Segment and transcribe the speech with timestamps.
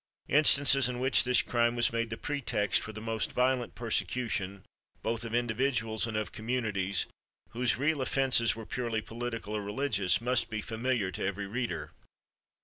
[0.29, 4.65] Instances in which this crime was made the pretext for the most violent persecution,
[5.03, 7.05] both of individuals and of communities,
[7.49, 11.91] whose real offences were purely political or religious, must be familiar to every reader.